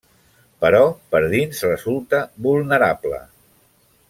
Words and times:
Però 0.63 0.79
per 1.15 1.21
dins 1.35 1.61
resulta 1.73 2.23
vulnerable. 2.47 3.23